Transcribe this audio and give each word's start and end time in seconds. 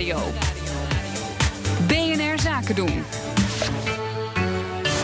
Nieuwsradio. 0.00 0.32
BNR 1.86 2.40
Zaken 2.40 2.74
doen. 2.74 3.02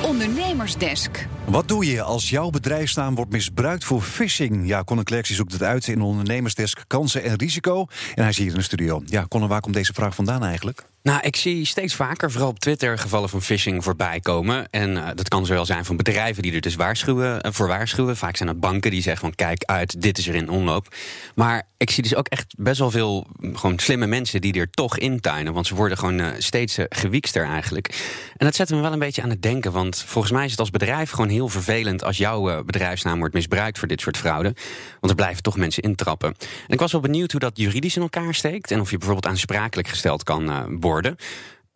Ondernemersdesk. 0.02 1.26
Wat 1.44 1.68
doe 1.68 1.86
je 1.86 2.02
als 2.02 2.30
jouw 2.30 2.50
bedrijfsnaam 2.50 3.14
wordt 3.14 3.30
misbruikt 3.32 3.84
voor 3.84 4.02
phishing? 4.02 4.68
Ja, 4.68 4.84
Conor 4.84 5.04
Klerks 5.04 5.30
zoekt 5.30 5.52
het 5.52 5.62
uit 5.62 5.88
in 5.88 6.02
ondernemersdesk 6.02 6.84
kansen 6.86 7.22
en 7.22 7.36
risico. 7.36 7.86
En 8.14 8.20
hij 8.22 8.28
is 8.28 8.38
hier 8.38 8.48
in 8.48 8.54
de 8.54 8.62
studio. 8.62 9.02
Ja, 9.04 9.26
Conor, 9.28 9.48
waar 9.48 9.60
komt 9.60 9.74
deze 9.74 9.92
vraag 9.92 10.14
vandaan 10.14 10.44
eigenlijk? 10.44 10.86
Nou, 11.06 11.20
ik 11.20 11.36
zie 11.36 11.64
steeds 11.64 11.94
vaker, 11.94 12.30
vooral 12.30 12.48
op 12.48 12.58
Twitter, 12.58 12.98
gevallen 12.98 13.28
van 13.28 13.42
phishing 13.42 13.84
voorbij 13.84 14.20
komen. 14.20 14.70
En 14.70 14.90
uh, 14.90 15.08
dat 15.14 15.28
kan 15.28 15.46
zowel 15.46 15.64
zijn 15.66 15.84
van 15.84 15.96
bedrijven 15.96 16.42
die 16.42 16.52
er 16.52 16.60
dus 16.60 16.74
waarschuwen, 16.74 17.46
uh, 17.46 17.52
voor 17.52 17.66
waarschuwen. 17.66 18.16
Vaak 18.16 18.36
zijn 18.36 18.48
het 18.48 18.60
banken 18.60 18.90
die 18.90 19.02
zeggen 19.02 19.20
van 19.20 19.34
kijk 19.34 19.64
uit, 19.64 20.02
dit 20.02 20.18
is 20.18 20.28
er 20.28 20.34
in 20.34 20.48
omloop. 20.50 20.94
Maar 21.34 21.62
ik 21.76 21.90
zie 21.90 22.02
dus 22.02 22.14
ook 22.14 22.28
echt 22.28 22.54
best 22.58 22.78
wel 22.78 22.90
veel 22.90 23.26
gewoon 23.40 23.78
slimme 23.78 24.06
mensen 24.06 24.40
die 24.40 24.52
er 24.52 24.70
toch 24.70 24.98
intuinen. 24.98 25.52
Want 25.52 25.66
ze 25.66 25.74
worden 25.74 25.98
gewoon 25.98 26.20
uh, 26.20 26.28
steeds 26.38 26.78
gewiekster 26.88 27.44
eigenlijk. 27.44 27.88
En 28.36 28.46
dat 28.46 28.54
zet 28.54 28.70
me 28.70 28.80
wel 28.80 28.92
een 28.92 28.98
beetje 28.98 29.22
aan 29.22 29.30
het 29.30 29.42
denken. 29.42 29.72
Want 29.72 30.04
volgens 30.06 30.32
mij 30.32 30.44
is 30.44 30.50
het 30.50 30.60
als 30.60 30.70
bedrijf 30.70 31.10
gewoon 31.10 31.30
heel 31.30 31.48
vervelend 31.48 32.04
als 32.04 32.16
jouw 32.16 32.64
bedrijfsnaam 32.64 33.18
wordt 33.18 33.34
misbruikt 33.34 33.78
voor 33.78 33.88
dit 33.88 34.00
soort 34.00 34.16
fraude. 34.16 34.54
Want 35.00 35.10
er 35.10 35.14
blijven 35.14 35.42
toch 35.42 35.56
mensen 35.56 35.82
intrappen. 35.82 36.28
En 36.66 36.74
ik 36.74 36.80
was 36.80 36.92
wel 36.92 37.00
benieuwd 37.00 37.30
hoe 37.30 37.40
dat 37.40 37.58
juridisch 37.58 37.96
in 37.96 38.02
elkaar 38.02 38.34
steekt. 38.34 38.70
En 38.70 38.80
of 38.80 38.90
je 38.90 38.98
bijvoorbeeld 38.98 39.32
aansprakelijk 39.32 39.88
gesteld 39.88 40.22
kan 40.22 40.78
worden. 40.80 40.94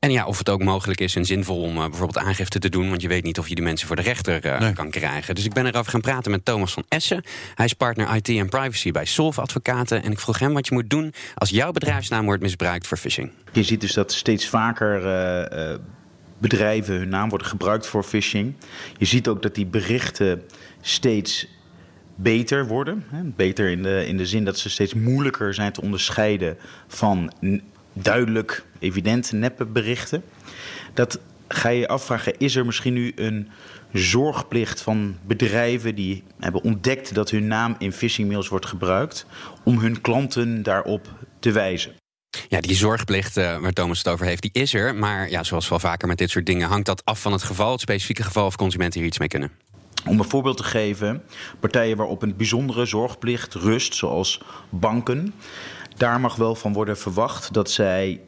En 0.00 0.10
ja, 0.10 0.26
of 0.26 0.38
het 0.38 0.48
ook 0.48 0.62
mogelijk 0.62 1.00
is 1.00 1.16
en 1.16 1.24
zinvol 1.24 1.62
om 1.62 1.76
uh, 1.76 1.84
bijvoorbeeld 1.84 2.24
aangifte 2.24 2.58
te 2.58 2.68
doen. 2.68 2.88
Want 2.88 3.02
je 3.02 3.08
weet 3.08 3.24
niet 3.24 3.38
of 3.38 3.48
je 3.48 3.54
die 3.54 3.64
mensen 3.64 3.86
voor 3.86 3.96
de 3.96 4.02
rechter 4.02 4.46
uh, 4.46 4.60
nee. 4.60 4.72
kan 4.72 4.90
krijgen. 4.90 5.34
Dus 5.34 5.44
ik 5.44 5.52
ben 5.52 5.66
erover 5.66 5.90
gaan 5.90 6.00
praten 6.00 6.30
met 6.30 6.44
Thomas 6.44 6.72
van 6.72 6.84
Essen. 6.88 7.22
Hij 7.54 7.64
is 7.64 7.72
partner 7.72 8.14
IT 8.16 8.28
en 8.28 8.48
privacy 8.48 8.90
bij 8.90 9.04
Solve 9.04 9.40
Advocaten. 9.40 10.02
En 10.02 10.12
ik 10.12 10.20
vroeg 10.20 10.38
hem 10.38 10.52
wat 10.52 10.66
je 10.66 10.74
moet 10.74 10.90
doen 10.90 11.14
als 11.34 11.50
jouw 11.50 11.72
bedrijfsnaam 11.72 12.24
wordt 12.24 12.42
misbruikt 12.42 12.86
voor 12.86 12.96
phishing. 12.96 13.30
Je 13.52 13.62
ziet 13.62 13.80
dus 13.80 13.92
dat 13.92 14.12
steeds 14.12 14.48
vaker 14.48 15.04
uh, 15.58 15.74
bedrijven 16.38 16.94
hun 16.94 17.08
naam 17.08 17.28
worden 17.28 17.46
gebruikt 17.46 17.86
voor 17.86 18.02
phishing. 18.02 18.54
Je 18.96 19.04
ziet 19.04 19.28
ook 19.28 19.42
dat 19.42 19.54
die 19.54 19.66
berichten 19.66 20.42
steeds 20.80 21.48
beter 22.14 22.66
worden. 22.66 23.04
Hè? 23.10 23.22
Beter 23.22 23.70
in 23.70 23.82
de, 23.82 24.06
in 24.06 24.16
de 24.16 24.26
zin 24.26 24.44
dat 24.44 24.58
ze 24.58 24.70
steeds 24.70 24.94
moeilijker 24.94 25.54
zijn 25.54 25.72
te 25.72 25.80
onderscheiden 25.80 26.56
van 26.88 27.32
duidelijk, 27.92 28.64
evident 28.78 29.32
neppe 29.32 29.64
berichten. 29.64 30.22
Dat 30.94 31.20
ga 31.48 31.68
je 31.68 31.88
afvragen, 31.88 32.38
is 32.38 32.56
er 32.56 32.66
misschien 32.66 32.92
nu 32.92 33.12
een 33.16 33.48
zorgplicht 33.92 34.80
van 34.80 35.16
bedrijven 35.26 35.94
die 35.94 36.24
hebben 36.38 36.62
ontdekt 36.62 37.14
dat 37.14 37.30
hun 37.30 37.46
naam 37.46 37.74
in 37.78 37.92
phishingmails 37.92 38.48
wordt 38.48 38.66
gebruikt, 38.66 39.26
om 39.64 39.78
hun 39.78 40.00
klanten 40.00 40.62
daarop 40.62 41.08
te 41.38 41.52
wijzen? 41.52 41.92
Ja, 42.48 42.60
die 42.60 42.74
zorgplicht 42.74 43.36
uh, 43.36 43.58
waar 43.58 43.72
Thomas 43.72 43.98
het 43.98 44.08
over 44.08 44.26
heeft, 44.26 44.42
die 44.42 44.50
is 44.52 44.74
er. 44.74 44.94
Maar 44.94 45.30
ja, 45.30 45.44
zoals 45.44 45.68
wel 45.68 45.78
vaker 45.78 46.08
met 46.08 46.18
dit 46.18 46.30
soort 46.30 46.46
dingen, 46.46 46.68
hangt 46.68 46.86
dat 46.86 47.04
af 47.04 47.20
van 47.20 47.32
het 47.32 47.42
geval, 47.42 47.72
het 47.72 47.80
specifieke 47.80 48.22
geval, 48.22 48.46
of 48.46 48.56
consumenten 48.56 48.98
hier 48.98 49.08
iets 49.08 49.18
mee 49.18 49.28
kunnen. 49.28 49.50
Om 50.06 50.18
een 50.18 50.28
voorbeeld 50.28 50.56
te 50.56 50.62
geven, 50.62 51.22
partijen 51.60 51.96
waarop 51.96 52.22
een 52.22 52.36
bijzondere 52.36 52.84
zorgplicht 52.84 53.54
rust, 53.54 53.94
zoals 53.94 54.42
banken, 54.68 55.34
daar 56.00 56.20
mag 56.20 56.36
wel 56.36 56.54
van 56.54 56.72
worden 56.72 56.98
verwacht 56.98 57.52
dat 57.52 57.70
zij 57.70 58.20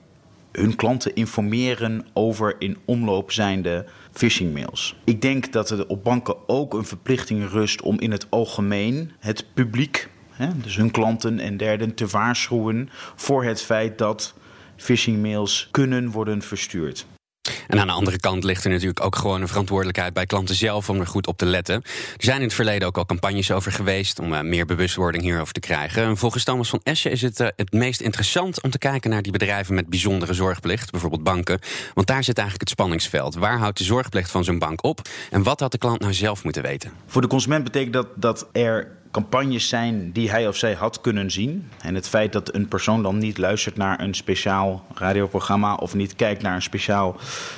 hun 0.52 0.76
klanten 0.76 1.14
informeren 1.14 2.06
over 2.12 2.56
in 2.58 2.78
omloop 2.84 3.32
zijnde 3.32 3.86
phishingmails. 4.12 4.96
Ik 5.04 5.20
denk 5.20 5.52
dat 5.52 5.70
er 5.70 5.86
op 5.86 6.04
banken 6.04 6.48
ook 6.48 6.74
een 6.74 6.84
verplichting 6.84 7.50
rust 7.50 7.82
om 7.82 8.00
in 8.00 8.10
het 8.10 8.26
algemeen 8.30 9.12
het 9.18 9.46
publiek, 9.54 10.08
hè, 10.30 10.48
dus 10.58 10.76
hun 10.76 10.90
klanten 10.90 11.38
en 11.38 11.56
derden, 11.56 11.94
te 11.94 12.06
waarschuwen 12.06 12.88
voor 13.16 13.44
het 13.44 13.62
feit 13.62 13.98
dat 13.98 14.34
phishingmails 14.76 15.68
kunnen 15.70 16.10
worden 16.10 16.42
verstuurd. 16.42 17.06
En 17.68 17.80
aan 17.80 17.86
de 17.86 17.92
andere 17.92 18.18
kant 18.18 18.44
ligt 18.44 18.64
er 18.64 18.70
natuurlijk 18.70 19.04
ook 19.04 19.16
gewoon 19.16 19.40
een 19.40 19.48
verantwoordelijkheid 19.48 20.12
bij 20.12 20.26
klanten 20.26 20.54
zelf 20.54 20.88
om 20.88 21.00
er 21.00 21.06
goed 21.06 21.26
op 21.26 21.36
te 21.36 21.46
letten. 21.46 21.74
Er 21.74 22.24
zijn 22.24 22.36
in 22.36 22.42
het 22.42 22.54
verleden 22.54 22.88
ook 22.88 22.96
al 22.96 23.06
campagnes 23.06 23.50
over 23.50 23.72
geweest 23.72 24.18
om 24.18 24.32
uh, 24.32 24.40
meer 24.40 24.66
bewustwording 24.66 25.22
hierover 25.22 25.52
te 25.52 25.60
krijgen. 25.60 26.02
En 26.02 26.16
volgens 26.16 26.44
Thomas 26.44 26.68
van 26.68 26.80
Essen 26.82 27.10
is 27.10 27.22
het 27.22 27.40
uh, 27.40 27.46
het 27.56 27.72
meest 27.72 28.00
interessant 28.00 28.62
om 28.62 28.70
te 28.70 28.78
kijken 28.78 29.10
naar 29.10 29.22
die 29.22 29.32
bedrijven 29.32 29.74
met 29.74 29.88
bijzondere 29.88 30.34
zorgplicht, 30.34 30.90
bijvoorbeeld 30.90 31.22
banken. 31.22 31.58
Want 31.94 32.06
daar 32.06 32.24
zit 32.24 32.38
eigenlijk 32.38 32.68
het 32.68 32.78
spanningsveld. 32.78 33.34
Waar 33.34 33.58
houdt 33.58 33.78
de 33.78 33.84
zorgplicht 33.84 34.30
van 34.30 34.44
zo'n 34.44 34.58
bank 34.58 34.84
op? 34.84 35.00
En 35.30 35.42
wat 35.42 35.60
had 35.60 35.72
de 35.72 35.78
klant 35.78 36.00
nou 36.00 36.14
zelf 36.14 36.44
moeten 36.44 36.62
weten? 36.62 36.92
Voor 37.06 37.20
de 37.22 37.28
consument 37.28 37.64
betekent 37.64 37.92
dat 37.92 38.06
dat 38.16 38.48
er 38.52 39.00
campagnes 39.12 39.68
zijn 39.68 40.12
die 40.12 40.30
hij 40.30 40.48
of 40.48 40.56
zij 40.56 40.74
had 40.74 41.00
kunnen 41.00 41.30
zien. 41.30 41.68
En 41.80 41.94
het 41.94 42.08
feit 42.08 42.32
dat 42.32 42.54
een 42.54 42.68
persoon 42.68 43.02
dan 43.02 43.18
niet 43.18 43.38
luistert 43.38 43.76
naar 43.76 44.00
een 44.00 44.14
speciaal 44.14 44.84
radioprogramma 44.94 45.74
of 45.74 45.94
niet 45.94 46.16
kijkt 46.16 46.42
naar 46.42 46.54
een 46.54 46.62
speciaal 46.62 47.16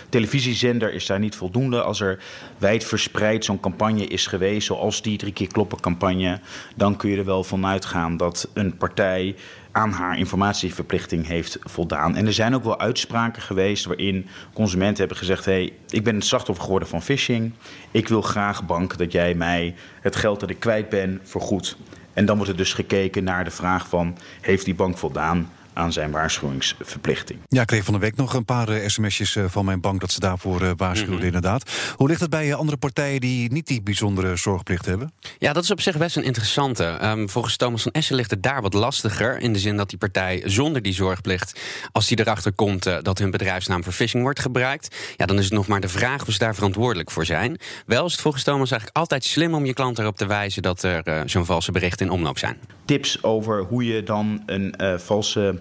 televisiezender, 0.09 0.93
is 0.95 1.07
daar 1.07 1.19
niet 1.19 1.37
voldoende. 1.37 1.83
Als 1.83 2.01
er 2.01 2.23
wijdverspreid 2.59 3.45
zo'n 3.45 3.61
campagne 3.61 4.07
is 4.07 4.27
geweest, 4.27 4.67
zoals 4.67 5.03
die 5.03 5.19
drie 5.19 5.33
keer 5.33 5.47
kloppen 5.47 5.81
campagne, 5.81 6.41
dan 6.77 6.97
kun 6.97 7.11
je 7.11 7.17
er 7.17 7.25
wel 7.25 7.45
van 7.45 7.67
uitgaan 7.67 8.17
dat 8.17 8.49
een 8.53 8.77
partij 8.77 9.35
aan 9.75 9.91
haar 9.91 10.19
informatieverplichting 10.19 11.27
heeft 11.27 11.59
voldaan. 11.61 12.17
En 12.17 12.27
er 12.27 12.33
zijn 12.33 12.55
ook 12.55 12.65
wel 12.65 12.81
uitspraken 12.81 13.43
geweest 13.43 13.85
waarin 13.85 14.27
consumenten 14.53 14.99
hebben 14.99 15.17
gezegd: 15.17 15.45
hé, 15.45 15.53
hey, 15.53 15.73
ik 15.89 16.05
ben 16.05 16.15
het 16.15 16.25
slachtoffer 16.25 16.65
geworden 16.65 16.89
van 16.89 17.03
phishing. 17.03 17.53
Ik 17.91 18.09
wil 18.09 18.23
graag, 18.23 18.67
bank, 18.67 18.99
dat 18.99 19.13
jij 19.13 19.35
mij 19.35 19.75
het 20.01 20.17
geld 20.17 20.41
dat 20.41 20.51
ik 20.51 20.61
kwijt 20.61 20.89
ben 20.89 21.21
vergoedt. 21.23 21.77
En 22.13 22.27
dan 22.27 22.37
wordt 22.37 22.51
er 22.53 22.59
dus 22.59 22.73
gekeken 22.73 23.25
naar 23.25 23.45
de 23.45 23.51
vraag 23.51 23.89
van: 23.89 24.17
heeft 24.41 24.65
die 24.65 24.75
bank 24.75 24.99
voldaan 24.99 25.51
aan 25.75 25.93
zijn 25.93 26.11
waarschuwingsverplichting. 26.11 27.39
Ja, 27.49 27.61
ik 27.61 27.67
kreeg 27.67 27.85
van 27.85 27.95
de 27.95 28.01
week 28.01 28.17
nog 28.17 28.35
een 28.35 28.45
paar 28.45 28.69
uh, 28.69 28.89
sms'jes 28.89 29.35
uh, 29.35 29.45
van 29.49 29.65
mijn 29.65 29.81
bank 29.81 30.01
dat 30.01 30.13
ze 30.13 30.21
daarvoor 30.21 30.63
uh, 30.63 30.71
waarschuwden, 30.77 31.17
-hmm. 31.17 31.27
inderdaad. 31.27 31.71
Hoe 31.97 32.09
ligt 32.09 32.21
het 32.21 32.31
bij 32.31 32.55
andere 32.55 32.77
partijen 32.77 33.21
die 33.21 33.53
niet 33.53 33.67
die 33.67 33.83
bijzondere 33.83 34.37
zorgplicht 34.37 34.87
hebben? 34.87 35.13
Ja, 35.39 35.53
dat 35.53 35.63
is 35.63 35.71
op 35.71 35.81
zich 35.81 35.99
best 35.99 36.17
een 36.17 36.23
interessante. 36.25 36.99
Um, 37.03 37.29
volgens 37.29 37.57
Thomas 37.57 37.83
van 37.83 37.93
Essen 37.93 38.17
ligt 38.17 38.31
het 38.31 38.43
daar 38.43 38.63
wat 38.63 38.73
lastiger. 38.73 39.39
In 39.39 39.53
de 39.53 39.59
zin 39.59 39.77
dat 39.77 39.89
die 39.89 39.99
partij 39.99 40.43
zonder 40.45 40.83
die 40.83 40.95
zorgplicht, 40.95 41.61
als 41.93 42.07
die 42.07 42.19
erachter 42.19 42.53
komt 42.53 42.83
dat 43.03 43.19
hun 43.19 43.31
bedrijfsnaam 43.31 43.85
voor 43.85 43.93
phishing 43.93 44.23
wordt 44.23 44.41
gebruikt, 44.41 44.97
ja, 45.17 45.27
dan 45.27 45.39
is 45.39 45.45
het 45.45 45.53
nog 45.53 45.67
maar 45.67 45.81
de 45.81 45.89
vraag 45.89 46.27
of 46.27 46.33
ze 46.33 46.39
daar 46.39 46.55
verantwoordelijk 46.55 47.11
voor 47.11 47.25
zijn. 47.25 47.59
Wel 47.87 48.07
is 48.07 48.13
het 48.13 48.21
volgens 48.21 48.45
Thomas 48.45 48.71
eigenlijk 48.71 48.99
altijd 48.99 49.25
slim 49.25 49.55
om 49.55 49.67
je 49.67 49.75
klant 49.75 49.99
erop 49.99 50.17
te 50.17 50.27
wijzen 50.27 50.63
dat 50.63 50.83
er 50.83 51.23
zo'n 51.31 51.45
valse 51.45 51.73
berichten 51.73 52.07
in 52.07 52.13
omloop 52.13 52.39
zijn. 52.39 52.57
Tips 52.85 53.23
over 53.23 53.63
hoe 53.63 53.85
je 53.85 54.03
dan 54.03 54.43
een 54.47 54.75
valse 55.01 55.61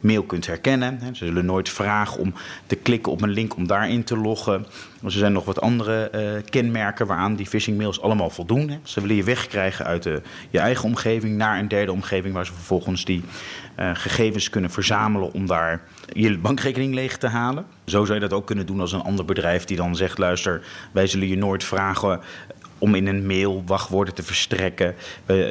mail 0.00 0.22
kunt 0.22 0.46
herkennen. 0.46 1.00
Ze 1.12 1.24
zullen 1.24 1.44
nooit 1.44 1.68
vragen 1.68 2.20
om 2.20 2.34
te 2.66 2.76
klikken 2.76 3.12
op 3.12 3.22
een 3.22 3.30
link 3.30 3.56
om 3.56 3.66
daarin 3.66 4.04
te 4.04 4.16
loggen. 4.16 4.66
Er 5.04 5.10
zijn 5.10 5.32
nog 5.32 5.44
wat 5.44 5.60
andere 5.60 6.10
uh, 6.14 6.42
kenmerken 6.50 7.06
waaraan 7.06 7.36
die 7.36 7.46
phishing 7.46 7.78
mails 7.78 8.00
allemaal 8.00 8.30
voldoen. 8.30 8.78
Ze 8.82 9.00
willen 9.00 9.16
je 9.16 9.24
wegkrijgen 9.24 9.84
uit 9.84 10.02
de, 10.02 10.22
je 10.50 10.58
eigen 10.58 10.84
omgeving 10.84 11.36
naar 11.36 11.58
een 11.58 11.68
derde 11.68 11.92
omgeving 11.92 12.34
waar 12.34 12.46
ze 12.46 12.52
vervolgens 12.52 13.04
die 13.04 13.22
uh, 13.78 13.90
gegevens 13.94 14.50
kunnen 14.50 14.70
verzamelen 14.70 15.32
om 15.32 15.46
daar 15.46 15.82
je 16.12 16.38
bankrekening 16.38 16.94
leeg 16.94 17.18
te 17.18 17.28
halen. 17.28 17.64
Zo 17.84 18.04
zou 18.04 18.14
je 18.14 18.28
dat 18.28 18.32
ook 18.32 18.46
kunnen 18.46 18.66
doen 18.66 18.80
als 18.80 18.92
een 18.92 19.02
ander 19.02 19.24
bedrijf 19.24 19.64
die 19.64 19.76
dan 19.76 19.96
zegt: 19.96 20.18
luister, 20.18 20.62
wij 20.92 21.06
zullen 21.06 21.28
je 21.28 21.36
nooit 21.36 21.64
vragen 21.64 22.20
om 22.78 22.94
in 22.94 23.06
een 23.06 23.26
mail 23.26 23.62
wachtwoorden 23.66 24.14
te 24.14 24.22
verstrekken. 24.22 24.94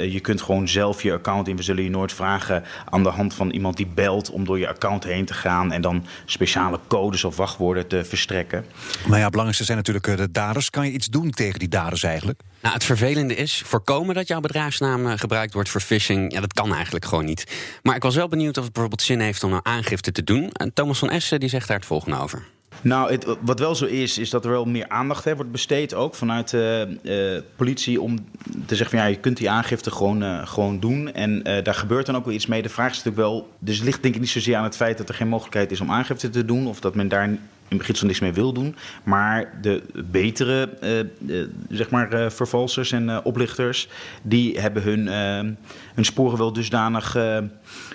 Je 0.10 0.20
kunt 0.22 0.42
gewoon 0.42 0.68
zelf 0.68 1.04
je 1.04 1.14
account 1.14 1.48
in. 1.48 1.56
We 1.56 1.64
zullen 1.64 1.84
je 1.84 1.90
nooit 1.90 2.14
vragen 2.14 2.64
aan 2.90 3.04
de 3.04 3.10
hand 3.10 3.34
van 3.34 3.50
iemand 3.50 3.78
die 3.78 3.88
belt 3.88 4.25
om 4.30 4.46
door 4.46 4.60
je 4.60 4.68
account 4.68 5.04
heen 5.04 5.26
te 5.26 5.34
gaan 5.34 5.72
en 5.72 5.82
dan 5.82 6.06
speciale 6.26 6.80
codes 6.88 7.24
of 7.24 7.36
wachtwoorden 7.36 7.88
te 7.88 8.04
verstrekken. 8.06 8.66
Maar 9.08 9.18
ja, 9.18 9.24
het 9.24 9.32
belangrijkste 9.32 9.64
zijn 9.64 9.78
natuurlijk 9.78 10.18
de 10.18 10.32
daders. 10.32 10.70
Kan 10.70 10.86
je 10.86 10.92
iets 10.92 11.08
doen 11.08 11.32
tegen 11.32 11.60
die 11.60 11.68
daders 11.68 12.04
eigenlijk? 12.04 12.42
Nou, 12.62 12.74
het 12.74 12.84
vervelende 12.84 13.36
is 13.36 13.62
voorkomen 13.66 14.16
dat 14.16 14.28
jouw 14.28 14.40
bedrijfsnaam 14.40 15.18
gebruikt 15.18 15.54
wordt 15.54 15.70
voor 15.70 15.82
phishing. 15.82 16.34
Ja, 16.34 16.40
dat 16.42 16.54
kan 16.54 16.74
eigenlijk 16.74 17.06
gewoon 17.06 17.26
niet. 17.26 17.44
Maar 17.84 17.96
ik 17.96 18.04
was 18.04 18.16
wel 18.16 18.28
benieuwd 18.28 18.58
of 18.58 18.64
het 18.64 18.74
bijvoorbeeld 18.74 19.02
zin 19.02 19.20
heeft 19.20 19.44
om 19.44 19.54
een 19.54 19.66
aangifte 19.66 20.12
te 20.12 20.24
doen. 20.24 20.52
En 20.52 20.74
Thomas 20.74 21.00
van 21.00 21.10
Essen 21.10 21.40
die 21.40 21.50
zegt 21.50 21.68
daar 21.68 21.78
het 21.78 21.86
volgende 21.86 22.18
over. 22.18 22.55
Nou, 22.82 23.12
het, 23.12 23.26
wat 23.42 23.60
wel 23.60 23.76
zo 23.76 23.86
is, 23.86 24.18
is 24.18 24.30
dat 24.30 24.46
er 24.46 24.52
wel 24.52 24.66
meer 24.66 24.90
aandacht 24.90 25.24
hè, 25.24 25.36
wordt 25.36 25.52
besteed, 25.52 25.94
ook 25.94 26.16
vanuit 26.16 26.50
de 26.50 26.98
uh, 27.04 27.34
uh, 27.36 27.42
politie, 27.56 28.02
om 28.02 28.18
te 28.66 28.76
zeggen 28.76 28.98
van 28.98 29.06
ja, 29.06 29.12
je 29.12 29.20
kunt 29.20 29.38
die 29.38 29.50
aangifte 29.50 29.92
gewoon, 29.92 30.24
uh, 30.24 30.48
gewoon 30.48 30.80
doen. 30.80 31.14
En 31.14 31.44
daar 31.64 31.76
gebeurt 31.76 32.06
dan 32.06 32.16
ook 32.16 32.26
wel 32.26 32.34
iets 32.34 32.46
mee. 32.46 32.62
De 32.62 32.70
vraag 32.70 32.92
is 32.92 33.04
natuurlijk 33.04 33.28
wel, 33.28 33.50
dus 33.60 33.76
het 33.76 33.86
ligt 33.86 34.02
denk 34.02 34.16
ik 34.16 34.22
niet 34.22 34.30
zozeer 34.30 34.56
aan 34.56 34.64
het 34.64 34.76
feit 34.76 34.98
dat 34.98 35.10
er 35.10 35.16
geen 35.16 35.28
mogelijkheid 35.28 35.72
is 35.72 35.82
om 35.82 35.92
aangifte 35.92 36.30
te 36.30 36.46
doen, 36.46 36.68
of 36.68 36.80
dat 36.80 36.96
men 36.96 37.08
daar 37.08 37.38
in 37.76 37.82
beginsel 37.82 38.08
niks 38.08 38.20
mee 38.20 38.34
wil 38.34 38.54
doen. 38.54 38.76
Maar 39.04 39.54
de 39.62 39.84
betere 40.06 40.70
uh, 40.84 41.00
uh, 41.38 41.48
zeg 41.70 41.90
maar, 41.90 42.14
uh, 42.14 42.30
vervalsers 42.30 42.92
en 42.92 43.24
oplichters... 43.24 43.88
die 44.22 44.60
hebben 44.60 44.84
hun, 44.84 45.08
hun 45.96 46.06
sporen 46.06 46.38
wel 46.38 46.54
dusdanig 46.54 47.18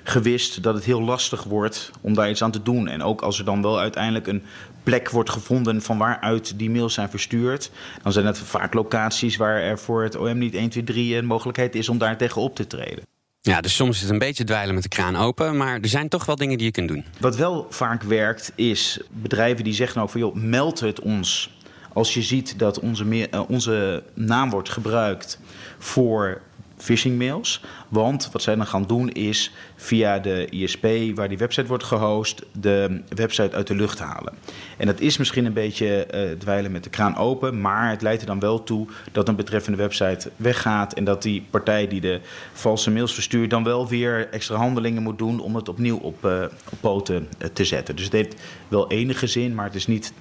gewist... 0.04 0.62
dat 0.62 0.74
het 0.74 0.84
heel 0.84 1.02
lastig 1.02 1.42
wordt 1.42 1.90
om 2.00 2.14
daar 2.14 2.30
iets 2.30 2.42
aan 2.42 2.50
te 2.50 2.62
doen. 2.62 2.88
En 2.88 3.02
ook 3.02 3.20
als 3.20 3.38
er 3.38 3.44
dan 3.44 3.62
wel 3.62 3.78
uiteindelijk 3.80 4.26
een 4.26 4.42
plek 4.82 5.10
wordt 5.10 5.30
gevonden... 5.30 5.82
van 5.82 5.98
waaruit 5.98 6.58
die 6.58 6.70
mails 6.70 6.94
zijn 6.94 7.10
verstuurd... 7.10 7.70
dan 8.02 8.12
zijn 8.12 8.26
het 8.26 8.38
vaak 8.38 8.74
locaties 8.74 9.36
waar 9.36 9.60
er 9.60 9.78
voor 9.78 10.02
het 10.02 10.16
OM 10.16 10.38
niet 10.38 10.54
1, 10.54 10.68
2, 10.68 10.84
3 10.84 11.16
een 11.16 11.26
mogelijkheid 11.26 11.74
is 11.74 11.88
om 11.88 11.98
daar 11.98 12.16
tegen 12.16 12.42
op 12.42 12.56
te 12.56 12.66
treden. 12.66 13.10
Ja, 13.42 13.60
dus 13.60 13.74
soms 13.74 13.96
is 13.96 14.02
het 14.02 14.10
een 14.10 14.18
beetje 14.18 14.44
dweilen 14.44 14.74
met 14.74 14.82
de 14.82 14.88
kraan 14.88 15.16
open, 15.16 15.56
maar 15.56 15.80
er 15.80 15.88
zijn 15.88 16.08
toch 16.08 16.24
wel 16.24 16.36
dingen 16.36 16.56
die 16.56 16.66
je 16.66 16.72
kunt 16.72 16.88
doen. 16.88 17.04
Wat 17.20 17.36
wel 17.36 17.66
vaak 17.70 18.02
werkt, 18.02 18.52
is 18.54 19.00
bedrijven 19.10 19.64
die 19.64 19.72
zeggen 19.72 20.02
ook 20.02 20.10
van 20.10 20.20
joh, 20.20 20.34
meld 20.34 20.80
het 20.80 21.00
ons. 21.00 21.58
Als 21.92 22.14
je 22.14 22.22
ziet 22.22 22.58
dat 22.58 22.78
onze, 22.78 23.04
meer, 23.04 23.28
uh, 23.34 23.42
onze 23.48 24.02
naam 24.14 24.50
wordt 24.50 24.68
gebruikt 24.68 25.38
voor 25.78 26.40
phishing 26.82 27.18
mails. 27.18 27.62
Want 27.88 28.28
wat 28.32 28.42
zij 28.42 28.56
dan 28.56 28.66
gaan 28.66 28.84
doen 28.86 29.10
is 29.10 29.52
via 29.76 30.18
de 30.18 30.46
ISP 30.50 30.86
waar 31.14 31.28
die 31.28 31.38
website 31.38 31.66
wordt 31.66 31.84
gehost, 31.84 32.42
de 32.52 33.00
website 33.08 33.56
uit 33.56 33.66
de 33.66 33.74
lucht 33.74 33.98
halen. 33.98 34.34
En 34.76 34.86
dat 34.86 35.00
is 35.00 35.16
misschien 35.16 35.44
een 35.44 35.52
beetje 35.52 36.06
uh, 36.14 36.38
dweilen 36.38 36.72
met 36.72 36.84
de 36.84 36.90
kraan 36.90 37.16
open, 37.16 37.60
maar 37.60 37.90
het 37.90 38.02
leidt 38.02 38.20
er 38.20 38.26
dan 38.26 38.40
wel 38.40 38.62
toe 38.62 38.86
dat 39.12 39.28
een 39.28 39.36
betreffende 39.36 39.78
website 39.78 40.30
weggaat 40.36 40.92
en 40.92 41.04
dat 41.04 41.22
die 41.22 41.46
partij 41.50 41.88
die 41.88 42.00
de 42.00 42.20
valse 42.52 42.90
mails 42.90 43.14
verstuurt 43.14 43.50
dan 43.50 43.64
wel 43.64 43.88
weer 43.88 44.28
extra 44.30 44.56
handelingen 44.56 45.02
moet 45.02 45.18
doen 45.18 45.40
om 45.40 45.56
het 45.56 45.68
opnieuw 45.68 45.96
op, 45.96 46.24
op 46.70 46.78
poten 46.80 47.28
uh, 47.38 47.48
te 47.52 47.64
zetten. 47.64 47.96
Dus 47.96 48.04
het 48.04 48.14
heeft 48.14 48.34
wel 48.68 48.90
enige 48.90 49.26
zin, 49.26 49.54
maar 49.54 49.64
het 49.64 49.74
is 49.74 49.86
niet 49.86 50.12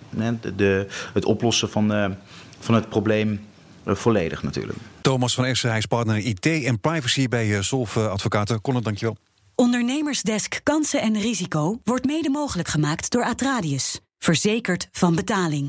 de, 0.55 0.87
het 1.13 1.25
oplossen 1.25 1.69
van, 1.69 2.15
van 2.59 2.75
het 2.75 2.89
probleem 2.89 3.39
volledig 3.85 4.43
natuurlijk. 4.43 4.77
Thomas 5.01 5.33
van 5.33 5.45
Essen, 5.45 5.69
hij 5.69 5.77
is 5.77 5.85
partner 5.85 6.17
IT 6.17 6.45
en 6.45 6.79
privacy 6.79 7.27
bij 7.27 7.61
Solf 7.61 7.97
Advocaten. 7.97 8.61
Conor, 8.61 8.81
dankjewel. 8.83 9.17
Ondernemersdesk 9.55 10.59
Kansen 10.63 11.01
en 11.01 11.19
Risico 11.19 11.79
wordt 11.83 12.05
mede 12.05 12.29
mogelijk 12.29 12.67
gemaakt 12.67 13.11
door 13.11 13.23
Atradius. 13.23 13.99
Verzekerd 14.17 14.87
van 14.91 15.15
betaling. 15.15 15.67